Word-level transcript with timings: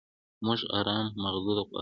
موږ 0.45 0.59
ارام 0.77 1.05
ماغزه 1.21 1.51
غواړو. 1.63 1.79